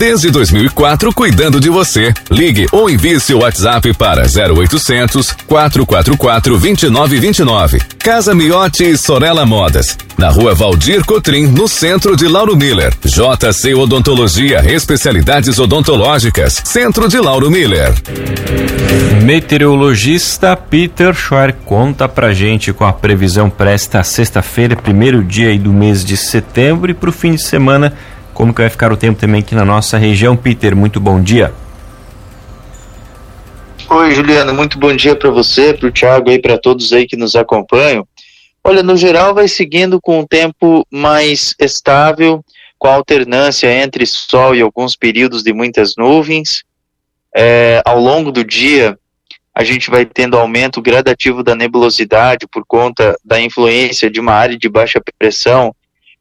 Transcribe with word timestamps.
Desde 0.00 0.30
2004, 0.30 1.12
cuidando 1.12 1.60
de 1.60 1.68
você. 1.68 2.14
Ligue 2.30 2.66
ou 2.72 2.88
envie 2.88 3.20
seu 3.20 3.40
WhatsApp 3.40 3.92
para 3.92 4.22
0800 4.22 5.30
444 5.46 6.58
2929. 6.58 7.78
Casa 7.98 8.34
Miotti 8.34 8.84
e 8.84 8.96
Sorella 8.96 9.44
Modas. 9.44 9.98
Na 10.16 10.30
rua 10.30 10.54
Valdir 10.54 11.04
Cotrim, 11.04 11.48
no 11.48 11.68
centro 11.68 12.16
de 12.16 12.26
Lauro 12.26 12.56
Miller. 12.56 12.94
JC 13.04 13.74
Odontologia, 13.74 14.64
especialidades 14.72 15.58
odontológicas. 15.58 16.62
Centro 16.64 17.06
de 17.06 17.18
Lauro 17.18 17.50
Miller. 17.50 17.92
Meteorologista 19.22 20.56
Peter 20.56 21.14
Schwer 21.14 21.54
conta 21.66 22.08
pra 22.08 22.32
gente 22.32 22.72
com 22.72 22.86
a 22.86 22.92
previsão 22.94 23.50
para 23.50 23.70
esta 23.70 24.02
sexta-feira, 24.02 24.76
primeiro 24.76 25.22
dia 25.22 25.54
do 25.58 25.74
mês 25.74 26.02
de 26.02 26.16
setembro 26.16 26.90
e 26.90 26.94
para 26.94 27.10
o 27.10 27.12
fim 27.12 27.34
de 27.34 27.42
semana 27.42 27.92
como 28.40 28.54
que 28.54 28.62
vai 28.62 28.70
ficar 28.70 28.90
o 28.90 28.96
tempo 28.96 29.20
também 29.20 29.42
aqui 29.42 29.54
na 29.54 29.66
nossa 29.66 29.98
região. 29.98 30.34
Peter, 30.34 30.74
muito 30.74 30.98
bom 30.98 31.22
dia. 31.22 31.52
Oi, 33.86 34.14
Juliana, 34.14 34.50
muito 34.50 34.78
bom 34.78 34.96
dia 34.96 35.14
para 35.14 35.30
você, 35.30 35.74
para 35.74 35.86
o 35.86 35.92
Thiago 35.92 36.30
e 36.30 36.38
para 36.38 36.56
todos 36.56 36.90
aí 36.94 37.06
que 37.06 37.18
nos 37.18 37.36
acompanham. 37.36 38.08
Olha, 38.64 38.82
no 38.82 38.96
geral 38.96 39.34
vai 39.34 39.46
seguindo 39.46 40.00
com 40.00 40.20
um 40.20 40.26
tempo 40.26 40.86
mais 40.90 41.54
estável, 41.60 42.42
com 42.78 42.88
alternância 42.88 43.70
entre 43.70 44.06
sol 44.06 44.56
e 44.56 44.62
alguns 44.62 44.96
períodos 44.96 45.42
de 45.42 45.52
muitas 45.52 45.94
nuvens. 45.94 46.64
É, 47.36 47.82
ao 47.84 48.00
longo 48.00 48.32
do 48.32 48.42
dia, 48.42 48.98
a 49.54 49.62
gente 49.62 49.90
vai 49.90 50.06
tendo 50.06 50.38
aumento 50.38 50.80
gradativo 50.80 51.42
da 51.42 51.54
nebulosidade 51.54 52.46
por 52.50 52.64
conta 52.66 53.14
da 53.22 53.38
influência 53.38 54.10
de 54.10 54.18
uma 54.18 54.32
área 54.32 54.56
de 54.56 54.66
baixa 54.66 54.98
pressão 55.18 55.74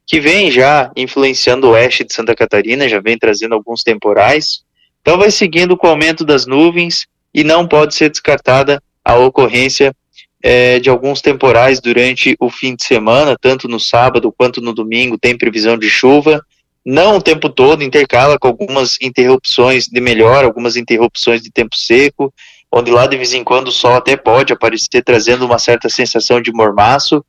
que 0.09 0.19
vem 0.19 0.49
já 0.49 0.91
influenciando 0.95 1.67
o 1.67 1.71
oeste 1.73 2.03
de 2.03 2.11
Santa 2.11 2.33
Catarina, 2.33 2.89
já 2.89 2.99
vem 2.99 3.15
trazendo 3.15 3.53
alguns 3.53 3.83
temporais. 3.83 4.63
Então 5.03 5.19
vai 5.19 5.29
seguindo 5.29 5.77
com 5.77 5.85
o 5.85 5.89
aumento 5.91 6.25
das 6.25 6.47
nuvens 6.47 7.05
e 7.31 7.43
não 7.43 7.67
pode 7.67 7.93
ser 7.93 8.09
descartada 8.09 8.81
a 9.05 9.15
ocorrência 9.15 9.95
é, 10.41 10.79
de 10.79 10.89
alguns 10.89 11.21
temporais 11.21 11.79
durante 11.79 12.35
o 12.39 12.49
fim 12.49 12.75
de 12.75 12.83
semana, 12.83 13.37
tanto 13.39 13.67
no 13.67 13.79
sábado 13.79 14.33
quanto 14.35 14.59
no 14.59 14.73
domingo 14.73 15.15
tem 15.15 15.37
previsão 15.37 15.77
de 15.77 15.87
chuva. 15.87 16.43
Não 16.83 17.17
o 17.17 17.21
tempo 17.21 17.47
todo, 17.47 17.83
intercala 17.83 18.39
com 18.39 18.47
algumas 18.47 18.97
interrupções 18.99 19.85
de 19.85 20.01
melhor, 20.01 20.43
algumas 20.43 20.75
interrupções 20.75 21.43
de 21.43 21.51
tempo 21.51 21.77
seco, 21.77 22.33
onde 22.71 22.89
lá 22.89 23.05
de 23.05 23.15
vez 23.15 23.35
em 23.35 23.43
quando 23.43 23.67
o 23.67 23.71
sol 23.71 23.93
até 23.93 24.17
pode 24.17 24.53
aparecer 24.53 25.03
trazendo 25.03 25.45
uma 25.45 25.59
certa 25.59 25.87
sensação 25.87 26.41
de 26.41 26.51
mormaço, 26.51 27.23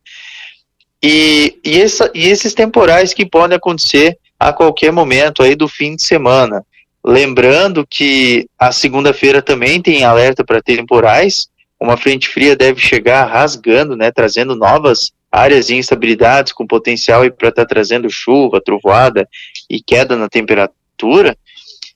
e, 1.01 1.59
e, 1.63 1.81
essa, 1.81 2.11
e 2.13 2.27
esses 2.29 2.53
temporais 2.53 3.13
que 3.13 3.25
podem 3.25 3.57
acontecer 3.57 4.17
a 4.39 4.53
qualquer 4.53 4.91
momento 4.91 5.41
aí 5.41 5.55
do 5.55 5.67
fim 5.67 5.95
de 5.95 6.03
semana. 6.03 6.63
Lembrando 7.03 7.85
que 7.87 8.47
a 8.57 8.71
segunda-feira 8.71 9.41
também 9.41 9.81
tem 9.81 10.03
alerta 10.03 10.43
para 10.43 10.61
temporais. 10.61 11.47
Uma 11.79 11.97
frente 11.97 12.29
fria 12.29 12.55
deve 12.55 12.79
chegar 12.79 13.25
rasgando, 13.25 13.95
né, 13.95 14.11
trazendo 14.11 14.55
novas 14.55 15.11
áreas 15.31 15.67
de 15.67 15.75
instabilidades 15.75 16.53
com 16.53 16.67
potencial 16.67 17.21
para 17.31 17.49
estar 17.49 17.63
tá 17.63 17.65
trazendo 17.65 18.09
chuva, 18.09 18.61
trovoada 18.61 19.27
e 19.69 19.81
queda 19.81 20.15
na 20.15 20.29
temperatura. 20.29 21.35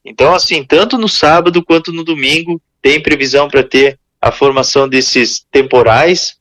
Então, 0.04 0.34
assim, 0.34 0.64
tanto 0.64 0.98
no 0.98 1.08
sábado 1.08 1.64
quanto 1.64 1.92
no 1.92 2.04
domingo 2.04 2.62
tem 2.82 3.02
previsão 3.02 3.48
para 3.48 3.64
ter 3.64 4.00
a 4.22 4.32
formação 4.32 4.88
desses 4.88 5.46
temporais 5.52 6.38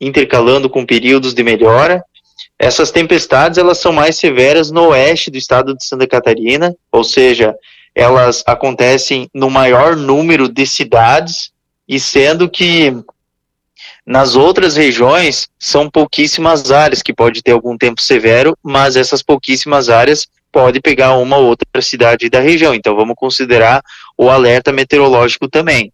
intercalando 0.00 0.70
com 0.70 0.86
períodos 0.86 1.34
de 1.34 1.42
melhora. 1.42 2.02
Essas 2.58 2.90
tempestades 2.90 3.58
elas 3.58 3.78
são 3.78 3.92
mais 3.92 4.16
severas 4.16 4.70
no 4.70 4.88
oeste 4.88 5.30
do 5.30 5.38
estado 5.38 5.76
de 5.76 5.84
Santa 5.84 6.06
Catarina, 6.06 6.74
ou 6.90 7.04
seja, 7.04 7.54
elas 7.94 8.42
acontecem 8.46 9.28
no 9.34 9.50
maior 9.50 9.96
número 9.96 10.48
de 10.48 10.66
cidades 10.66 11.50
e 11.88 11.98
sendo 11.98 12.48
que 12.48 12.94
nas 14.06 14.34
outras 14.34 14.76
regiões 14.76 15.48
são 15.58 15.90
pouquíssimas 15.90 16.70
áreas 16.70 17.02
que 17.02 17.12
pode 17.12 17.42
ter 17.42 17.52
algum 17.52 17.76
tempo 17.76 18.00
severo, 18.00 18.56
mas 18.62 18.96
essas 18.96 19.22
pouquíssimas 19.22 19.88
áreas 19.88 20.26
pode 20.52 20.80
pegar 20.80 21.14
uma 21.14 21.36
ou 21.36 21.46
outra 21.46 21.80
cidade 21.80 22.28
da 22.28 22.40
região. 22.40 22.74
Então 22.74 22.96
vamos 22.96 23.14
considerar 23.16 23.82
o 24.16 24.28
alerta 24.28 24.72
meteorológico 24.72 25.48
também. 25.48 25.92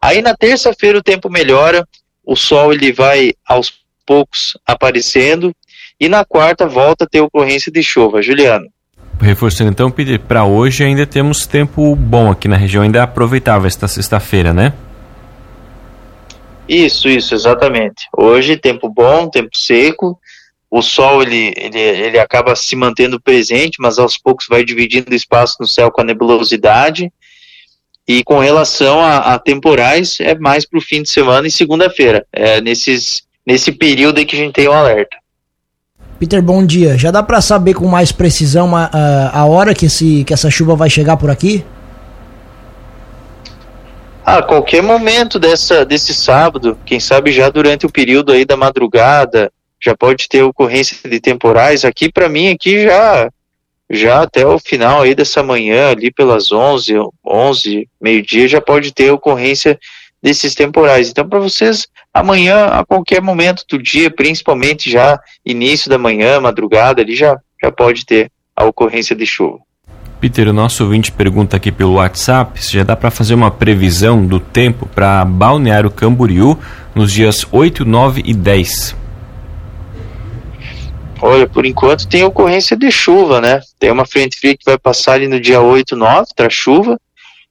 Aí 0.00 0.22
na 0.22 0.36
terça-feira 0.36 0.98
o 0.98 1.02
tempo 1.02 1.30
melhora, 1.30 1.86
o 2.28 2.36
sol 2.36 2.74
ele 2.74 2.92
vai 2.92 3.32
aos 3.48 3.72
poucos 4.04 4.52
aparecendo 4.66 5.50
e 5.98 6.10
na 6.10 6.26
quarta 6.26 6.66
volta 6.66 7.04
a 7.04 7.08
ter 7.08 7.22
ocorrência 7.22 7.72
de 7.72 7.82
chuva. 7.82 8.20
Juliano. 8.20 8.66
Reforçando 9.18 9.70
então, 9.70 9.90
Peter, 9.90 10.20
para 10.20 10.44
hoje 10.44 10.84
ainda 10.84 11.06
temos 11.06 11.46
tempo 11.46 11.96
bom 11.96 12.30
aqui 12.30 12.46
na 12.46 12.56
região, 12.56 12.82
ainda 12.82 13.02
aproveitável 13.02 13.66
esta 13.66 13.88
sexta-feira, 13.88 14.52
né? 14.52 14.74
Isso, 16.68 17.08
isso, 17.08 17.34
exatamente. 17.34 18.04
Hoje 18.14 18.58
tempo 18.58 18.90
bom, 18.90 19.30
tempo 19.30 19.56
seco, 19.56 20.20
o 20.70 20.82
sol 20.82 21.22
ele, 21.22 21.54
ele, 21.56 21.80
ele 21.80 22.18
acaba 22.18 22.54
se 22.54 22.76
mantendo 22.76 23.18
presente, 23.18 23.78
mas 23.80 23.98
aos 23.98 24.18
poucos 24.18 24.46
vai 24.48 24.62
dividindo 24.62 25.14
espaço 25.14 25.56
no 25.60 25.66
céu 25.66 25.90
com 25.90 26.02
a 26.02 26.04
nebulosidade 26.04 27.10
e 28.08 28.24
com 28.24 28.38
relação 28.38 29.00
a, 29.00 29.34
a 29.34 29.38
temporais, 29.38 30.16
é 30.18 30.34
mais 30.34 30.64
para 30.64 30.78
o 30.78 30.82
fim 30.82 31.02
de 31.02 31.10
semana 31.10 31.46
e 31.46 31.50
segunda-feira. 31.50 32.24
É 32.32 32.58
nesses, 32.58 33.22
nesse 33.46 33.70
período 33.70 34.16
aí 34.16 34.24
que 34.24 34.34
a 34.34 34.38
gente 34.38 34.54
tem 34.54 34.66
o 34.66 34.70
um 34.70 34.74
alerta. 34.74 35.14
Peter, 36.18 36.42
bom 36.42 36.64
dia. 36.64 36.96
Já 36.96 37.10
dá 37.10 37.22
para 37.22 37.42
saber 37.42 37.74
com 37.74 37.86
mais 37.86 38.10
precisão 38.10 38.74
a, 38.74 38.90
a, 38.90 39.40
a, 39.40 39.44
hora 39.44 39.74
que, 39.74 39.84
esse, 39.86 40.24
que 40.24 40.32
essa 40.32 40.48
chuva 40.50 40.74
vai 40.74 40.88
chegar 40.88 41.18
por 41.18 41.30
aqui? 41.30 41.62
A 44.24 44.42
qualquer 44.42 44.82
momento 44.82 45.38
dessa, 45.38 45.84
desse 45.84 46.14
sábado, 46.14 46.78
quem 46.86 46.98
sabe 46.98 47.30
já 47.30 47.50
durante 47.50 47.84
o 47.84 47.92
período 47.92 48.32
aí 48.32 48.44
da 48.44 48.56
madrugada, 48.56 49.52
já 49.80 49.94
pode 49.94 50.28
ter 50.28 50.42
ocorrência 50.42 50.96
de 51.08 51.20
temporais. 51.20 51.84
Aqui, 51.84 52.10
para 52.10 52.28
mim, 52.28 52.48
aqui 52.48 52.84
já 52.84 53.30
já 53.90 54.22
até 54.22 54.46
o 54.46 54.58
final 54.58 55.02
aí 55.02 55.14
dessa 55.14 55.42
manhã, 55.42 55.90
ali 55.90 56.10
pelas 56.10 56.52
11, 56.52 56.94
11, 57.24 57.88
meio-dia, 58.00 58.48
já 58.48 58.60
pode 58.60 58.92
ter 58.92 59.10
ocorrência 59.10 59.78
desses 60.22 60.54
temporais. 60.54 61.08
Então, 61.10 61.28
para 61.28 61.38
vocês, 61.38 61.86
amanhã, 62.12 62.66
a 62.66 62.84
qualquer 62.84 63.22
momento 63.22 63.64
do 63.68 63.80
dia, 63.80 64.10
principalmente 64.10 64.90
já 64.90 65.18
início 65.44 65.88
da 65.88 65.98
manhã, 65.98 66.40
madrugada, 66.40 67.02
ali 67.02 67.14
já, 67.14 67.38
já 67.62 67.70
pode 67.70 68.04
ter 68.04 68.30
a 68.54 68.64
ocorrência 68.64 69.14
de 69.16 69.24
chuva. 69.24 69.58
Peter, 70.20 70.48
o 70.48 70.52
nosso 70.52 70.82
ouvinte 70.82 71.12
pergunta 71.12 71.56
aqui 71.56 71.70
pelo 71.70 71.94
WhatsApp 71.94 72.62
se 72.62 72.72
já 72.72 72.82
dá 72.82 72.96
para 72.96 73.10
fazer 73.10 73.34
uma 73.34 73.52
previsão 73.52 74.26
do 74.26 74.40
tempo 74.40 74.84
para 74.86 75.24
Balneário 75.24 75.90
Camboriú 75.92 76.58
nos 76.92 77.12
dias 77.12 77.46
8, 77.52 77.84
9 77.84 78.22
e 78.24 78.34
10. 78.34 78.96
Olha, 81.20 81.48
por 81.48 81.66
enquanto 81.66 82.06
tem 82.06 82.22
ocorrência 82.22 82.76
de 82.76 82.90
chuva, 82.90 83.40
né? 83.40 83.60
Tem 83.78 83.90
uma 83.90 84.06
frente 84.06 84.38
fria 84.38 84.56
que 84.56 84.64
vai 84.64 84.78
passar 84.78 85.14
ali 85.14 85.26
no 85.26 85.40
dia 85.40 85.60
8, 85.60 85.96
9, 85.96 86.26
traz 86.34 86.52
chuva. 86.52 86.98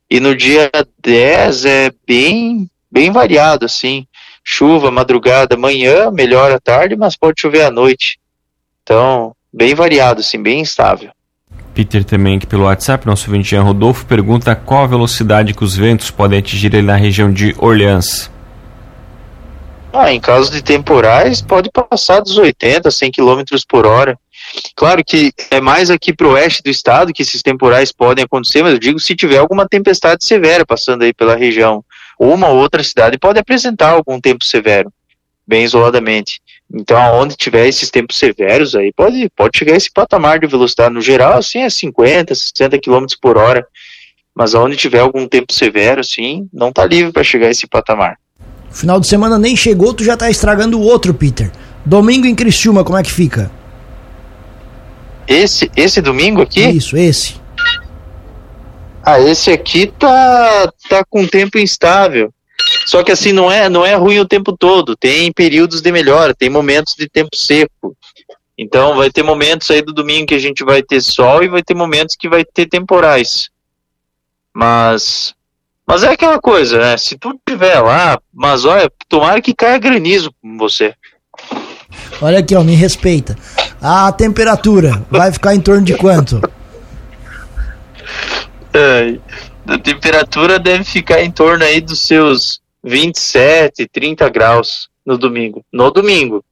E 0.10 0.20
no 0.20 0.36
dia 0.36 0.72
10 1.02 1.66
é 1.66 1.92
bem, 2.08 2.70
bem 2.90 3.12
variado, 3.12 3.66
assim. 3.66 4.08
Chuva, 4.44 4.90
madrugada, 4.90 5.58
manhã, 5.58 6.10
melhor 6.10 6.52
à 6.52 6.60
tarde, 6.60 6.96
mas 6.96 7.18
pode 7.18 7.42
chover 7.42 7.64
à 7.64 7.72
noite. 7.72 8.18
Então, 8.84 9.36
bem 9.52 9.76
variado, 9.76 10.22
assim, 10.22 10.42
bem 10.42 10.62
instável. 10.62 11.12
Peter 11.74 12.04
também 12.04 12.38
aqui 12.38 12.48
pelo 12.48 12.64
WhatsApp, 12.64 13.06
nosso 13.06 13.30
ouvinte 13.30 13.56
Rodolfo, 13.56 14.06
pergunta 14.06 14.56
qual 14.56 14.86
a 14.86 14.88
velocidade 14.88 15.54
que 15.54 15.64
os 15.64 15.76
ventos 15.76 16.10
podem 16.10 16.40
atingir 16.40 16.74
ali 16.74 16.82
na 16.82 16.96
região 16.96 17.32
de 17.32 17.54
Orleans. 17.58 18.32
Ah, 19.94 20.12
em 20.12 20.20
caso 20.20 20.52
de 20.52 20.62
temporais, 20.62 21.42
pode 21.42 21.70
passar 21.72 22.20
dos 22.20 22.38
80, 22.38 22.92
100 22.92 23.12
km 23.12 23.42
por 23.68 23.86
hora. 23.86 24.20
Claro 24.76 25.04
que 25.04 25.34
é 25.50 25.60
mais 25.60 25.90
aqui 25.90 26.14
para 26.14 26.28
o 26.28 26.32
oeste 26.32 26.62
do 26.62 26.70
estado 26.70 27.14
que 27.14 27.22
esses 27.22 27.42
temporais 27.42 27.92
podem 27.92 28.24
acontecer, 28.24 28.62
mas 28.62 28.74
eu 28.74 28.80
digo 28.80 29.00
se 29.00 29.16
tiver 29.16 29.38
alguma 29.38 29.68
tempestade 29.68 30.24
severa 30.26 30.66
passando 30.66 31.04
aí 31.04 31.14
pela 31.14 31.36
região. 31.36 31.84
Uma 32.20 32.50
ou 32.50 32.58
outra 32.58 32.84
cidade 32.84 33.18
pode 33.18 33.40
apresentar 33.40 33.90
algum 33.90 34.20
tempo 34.20 34.44
severo, 34.44 34.92
bem 35.46 35.64
isoladamente. 35.64 36.42
Então, 36.74 36.98
aonde 36.98 37.36
tiver 37.36 37.68
esses 37.68 37.90
tempos 37.90 38.18
severos 38.18 38.76
aí, 38.76 38.92
pode, 38.92 39.30
pode 39.36 39.58
chegar 39.58 39.74
a 39.74 39.78
esse 39.78 39.92
patamar 39.92 40.40
de 40.40 40.48
velocidade. 40.48 40.94
No 40.94 41.02
geral, 41.02 41.38
assim, 41.38 41.60
é 41.60 41.70
50, 41.70 42.36
60 42.36 42.80
km 42.80 43.06
por 43.22 43.38
hora. 43.38 43.66
Mas 44.36 44.54
aonde 44.54 44.76
tiver 44.76 45.00
algum 45.00 45.28
tempo 45.28 45.54
severo, 45.54 46.02
assim, 46.02 46.48
não 46.54 46.70
está 46.70 46.86
livre 46.86 47.12
para 47.12 47.24
chegar 47.24 47.48
a 47.48 47.52
esse 47.52 47.66
patamar. 47.66 48.18
Final 48.72 49.00
de 49.00 49.08
semana 49.08 49.38
nem 49.38 49.56
chegou, 49.56 49.94
tu 49.94 50.04
já 50.04 50.16
tá 50.16 50.30
estragando 50.30 50.80
o 50.80 50.84
outro, 50.84 51.14
Peter. 51.14 51.52
Domingo 51.86 52.28
em 52.28 52.36
Criciúma, 52.36 52.84
como 52.84 52.98
é 52.98 53.04
que 53.04 53.12
fica? 53.12 53.52
Esse, 55.28 55.70
esse 55.76 56.02
domingo 56.02 56.42
aqui? 56.42 56.62
Isso, 56.62 56.96
esse. 56.96 57.36
Ah, 59.04 59.20
esse 59.20 59.52
aqui 59.52 59.88
tá, 59.88 60.72
tá 60.90 61.04
com 61.10 61.26
tempo 61.26 61.58
instável. 61.58 62.34
Só 62.86 63.04
que 63.04 63.12
assim 63.12 63.32
não 63.32 63.52
é, 63.52 63.70
não 63.70 63.86
é 63.86 63.96
ruim 63.96 64.20
o 64.20 64.28
tempo 64.28 64.56
todo. 64.56 64.96
Tem 64.96 65.32
períodos 65.32 65.82
de 65.82 65.92
melhora, 65.92 66.34
tem 66.34 66.50
momentos 66.50 66.94
de 66.94 67.08
tempo 67.08 67.36
seco. 67.36 67.96
Então 68.58 68.96
vai 68.96 69.12
ter 69.12 69.24
momentos 69.24 69.70
aí 69.70 69.82
do 69.82 69.94
domingo 69.94 70.28
que 70.28 70.36
a 70.36 70.40
gente 70.40 70.64
vai 70.64 70.82
ter 70.82 71.02
sol 71.02 71.44
e 71.44 71.48
vai 71.48 71.62
ter 71.62 71.74
momentos 71.74 72.16
que 72.18 72.28
vai 72.28 72.44
ter 72.44 72.66
temporais. 72.66 73.50
Mas 74.54 75.36
mas 75.88 76.04
é 76.04 76.10
aquela 76.10 76.40
coisa, 76.40 76.78
né? 76.78 76.98
Se 76.98 77.18
tu 77.18 77.40
tiver 77.48 77.80
lá, 77.80 78.20
mas 78.34 78.66
olha, 78.66 78.92
tomara 79.08 79.42
que 79.42 79.56
caia 79.56 79.80
granizo 79.80 80.32
com 80.42 80.58
você. 80.58 80.94
Olha 82.22 82.40
aqui, 82.40 82.54
ó, 82.56 82.64
me 82.64 82.76
respeita. 82.76 83.38
A 83.82 84.12
temperatura 84.12 85.06
vai 85.10 85.32
ficar 85.32 85.56
em 85.56 85.62
torno 85.62 85.84
de 85.84 85.96
quanto? 85.96 86.42
É, 88.74 89.18
a 89.66 89.78
temperatura 89.80 90.60
deve 90.60 90.84
ficar 90.84 91.24
em 91.24 91.32
torno 91.32 91.64
aí 91.64 91.82
dos 91.82 92.00
seus 92.02 92.62
27, 92.84 93.88
30 93.88 94.30
graus 94.30 94.88
no 95.04 95.18
domingo. 95.18 95.66
No 95.74 95.90
domingo. 95.90 96.46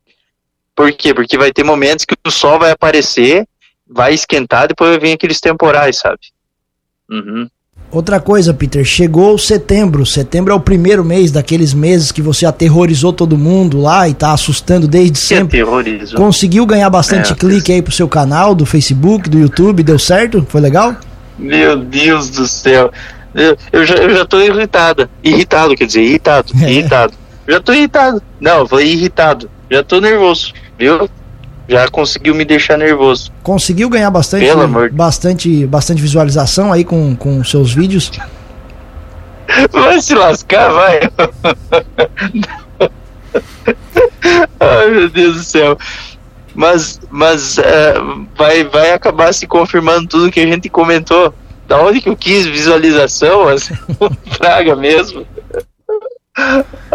Por 0.76 0.92
quê? 0.92 1.14
Porque 1.14 1.38
vai 1.38 1.52
ter 1.52 1.64
momentos 1.64 2.04
que 2.04 2.16
o 2.26 2.32
sol 2.32 2.58
vai 2.58 2.72
aparecer, 2.72 3.48
vai 3.88 4.14
esquentar, 4.14 4.68
depois 4.68 4.90
vai 4.90 5.00
vir 5.00 5.14
aqueles 5.14 5.40
temporais, 5.40 5.98
sabe? 5.98 6.20
Uhum. 7.10 7.48
Outra 7.96 8.20
coisa, 8.20 8.54
Peter, 8.54 8.84
chegou 8.84 9.38
setembro. 9.38 10.06
Setembro 10.06 10.52
é 10.52 10.56
o 10.56 10.60
primeiro 10.60 11.02
mês 11.02 11.32
daqueles 11.32 11.74
meses 11.74 12.12
que 12.12 12.22
você 12.22 12.46
aterrorizou 12.46 13.14
todo 13.14 13.38
mundo 13.38 13.80
lá 13.80 14.10
e 14.10 14.14
tá 14.14 14.34
assustando 14.34 14.86
desde 14.86 15.18
sempre. 15.18 15.62
Aterrorizou. 15.62 16.20
Conseguiu 16.20 16.66
ganhar 16.66 16.90
bastante 16.90 17.32
é, 17.32 17.36
clique 17.38 17.72
aí 17.72 17.82
pro 17.82 17.94
seu 17.94 18.10
canal, 18.10 18.54
do 18.54 18.66
Facebook, 18.66 19.30
do 19.30 19.40
YouTube, 19.40 19.82
deu 19.82 19.98
certo? 19.98 20.46
Foi 20.50 20.60
legal? 20.60 20.94
Meu 21.40 21.78
Deus 21.78 22.30
do 22.32 22.46
céu. 22.46 22.92
Eu, 23.34 23.56
eu, 23.72 23.86
já, 23.86 23.96
eu 23.96 24.14
já 24.14 24.26
tô 24.26 24.42
irritada. 24.42 25.10
Irritado, 25.24 25.74
quer 25.74 25.86
dizer, 25.86 26.02
irritado. 26.02 26.52
É. 26.62 26.70
Irritado. 26.70 27.14
Já 27.48 27.62
tô 27.62 27.72
irritado. 27.72 28.22
Não, 28.42 28.68
foi 28.68 28.88
irritado. 28.90 29.50
Já 29.72 29.82
tô 29.82 30.02
nervoso, 30.02 30.52
viu? 30.78 31.10
Já 31.68 31.88
conseguiu 31.88 32.36
me 32.36 32.46
deixar 32.46 32.78
nervoso. 32.78 33.32
Conseguiu 33.44 33.90
ganhar 33.90 34.12
bastante, 34.12 34.46
bastante, 34.92 35.66
bastante 35.66 36.02
visualização 36.02 36.72
aí 36.72 36.84
com, 36.84 37.16
com 37.16 37.44
seus 37.44 37.74
vídeos? 37.74 38.12
Vai 39.72 40.02
se 40.02 40.14
lascar, 40.14 40.70
vai. 40.72 41.00
Ai, 44.60 44.90
meu 44.90 45.10
Deus 45.10 45.38
do 45.38 45.44
céu. 45.44 45.78
Mas, 46.54 47.02
mas 47.10 47.58
uh, 47.58 48.26
vai, 48.38 48.64
vai 48.64 48.92
acabar 48.92 49.34
se 49.34 49.46
confirmando 49.46 50.08
tudo 50.08 50.32
que 50.32 50.40
a 50.40 50.48
gente 50.48 50.70
comentou. 50.70 51.34
Da 51.68 51.82
onde 51.82 52.00
que 52.00 52.10
eu 52.10 52.16
quis 52.16 52.46
visualização? 52.46 53.48
Assim, 53.48 53.76
praga 54.38 54.76
mesmo. 54.76 55.26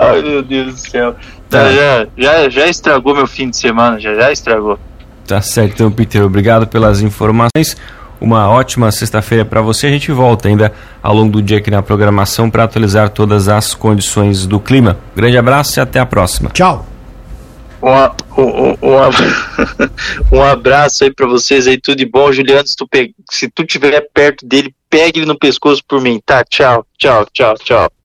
Ai, 0.00 0.22
meu 0.22 0.42
Deus 0.42 0.74
do 0.74 0.80
céu. 0.80 1.14
Tá. 1.50 1.70
Já, 1.70 2.06
já, 2.16 2.48
já 2.48 2.66
estragou 2.66 3.14
meu 3.14 3.26
fim 3.26 3.50
de 3.50 3.56
semana, 3.56 4.00
já, 4.00 4.14
já 4.14 4.32
estragou. 4.32 4.78
Tá 5.26 5.42
certo, 5.42 5.74
então, 5.74 5.92
Peter, 5.92 6.24
obrigado 6.24 6.66
pelas 6.66 7.02
informações. 7.02 7.76
Uma 8.20 8.48
ótima 8.50 8.90
sexta-feira 8.90 9.44
para 9.44 9.60
você. 9.62 9.86
A 9.86 9.90
gente 9.90 10.10
volta 10.12 10.48
ainda 10.48 10.72
ao 11.02 11.14
longo 11.14 11.32
do 11.32 11.42
dia 11.42 11.58
aqui 11.58 11.70
na 11.70 11.82
programação 11.82 12.50
para 12.50 12.64
atualizar 12.64 13.10
todas 13.10 13.48
as 13.48 13.74
condições 13.74 14.46
do 14.46 14.60
clima. 14.60 14.98
Grande 15.14 15.38
abraço 15.38 15.78
e 15.78 15.80
até 15.80 15.98
a 16.00 16.06
próxima. 16.06 16.50
Tchau. 16.50 16.86
Um, 17.82 18.42
um, 18.42 18.76
um, 18.82 20.38
um 20.38 20.42
abraço 20.44 21.04
aí 21.04 21.14
para 21.14 21.26
vocês 21.26 21.66
aí, 21.66 21.78
tudo 21.78 21.96
de 21.96 22.06
bom. 22.06 22.30
Juliano, 22.30 22.66
se 22.66 22.76
tu, 22.76 22.86
pe... 22.86 23.14
se 23.30 23.48
tu 23.48 23.62
estiver 23.62 24.06
perto 24.12 24.46
dele, 24.46 24.74
pegue 24.90 25.20
ele 25.20 25.26
no 25.26 25.38
pescoço 25.38 25.82
por 25.88 26.00
mim, 26.00 26.20
tá? 26.24 26.44
Tchau, 26.44 26.84
tchau, 26.98 27.26
tchau, 27.32 27.54
tchau. 27.54 27.90